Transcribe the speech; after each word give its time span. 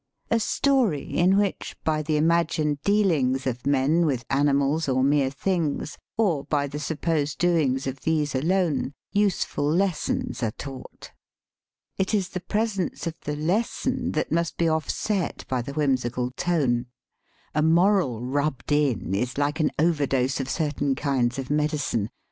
"A 0.31 0.39
story 0.39 1.15
in 1.15 1.37
which, 1.37 1.75
by 1.83 2.01
the 2.01 2.17
imagined 2.17 2.81
dealings 2.81 3.45
of 3.45 3.67
men 3.67 4.07
with 4.07 4.25
animals 4.31 4.89
or 4.89 5.03
mere 5.03 5.29
things, 5.29 5.95
or 6.17 6.45
by 6.45 6.65
the 6.65 6.79
supposed 6.79 7.37
doings 7.37 7.85
of 7.85 8.01
these 8.01 8.33
alone, 8.33 8.93
useful 9.11 9.71
lessons 9.71 10.41
are 10.41 10.53
taught." 10.57 11.11
It 11.99 12.15
is 12.15 12.29
the 12.29 12.39
presence 12.39 13.05
of 13.05 13.13
the 13.25 13.35
lesson 13.35 14.13
that 14.13 14.31
must 14.31 14.57
be 14.57 14.67
offset 14.67 15.45
by 15.47 15.61
the 15.61 15.73
whim 15.73 15.97
sical 15.97 16.35
tone. 16.35 16.87
A 17.53 17.61
moral 17.61 18.21
"rubbed 18.23 18.71
in" 18.71 19.13
is 19.13 19.37
like 19.37 19.59
an 19.59 19.69
overdose 19.77 20.39
of 20.39 20.49
certain 20.49 20.95
kinds 20.95 21.37
of 21.37 21.51
medicine. 21.51 22.09